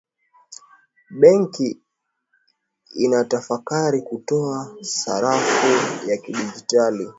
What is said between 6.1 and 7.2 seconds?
kidigitali